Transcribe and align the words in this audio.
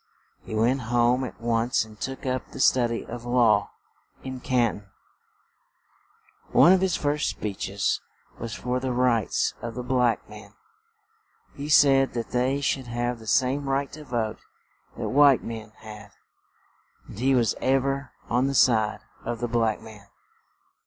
He 0.45 0.55
went 0.55 0.81
home 0.89 1.23
at 1.23 1.39
once 1.39 1.85
and 1.85 1.99
took 1.99 2.25
up 2.25 2.47
the 2.49 2.59
stud 2.59 2.89
y 2.89 3.05
of 3.07 3.23
law 3.23 3.69
in 4.23 4.39
Can 4.39 4.79
ton; 4.79 4.89
one 6.51 6.73
of 6.73 6.81
his 6.81 6.95
first 6.95 7.29
speech 7.29 7.69
es 7.69 7.99
was 8.39 8.55
for 8.55 8.79
the 8.79 8.93
rights 8.93 9.53
of 9.61 9.75
the 9.75 9.83
black 9.83 10.27
men; 10.27 10.55
he 11.53 11.69
said 11.69 12.13
that 12.13 12.31
they 12.31 12.61
should 12.61 12.87
have 12.87 13.19
the 13.19 13.27
same 13.27 13.69
right 13.69 13.91
to 13.91 14.03
vote 14.03 14.39
that 14.97 15.07
white 15.09 15.43
men 15.43 15.69
had; 15.81 16.09
and 17.07 17.19
he 17.19 17.35
was 17.35 17.53
ev 17.61 17.85
er 17.85 18.11
on 18.27 18.47
the 18.47 18.55
side 18.55 19.01
of 19.23 19.39
the 19.39 19.47
black 19.47 19.81
man. 19.81 20.07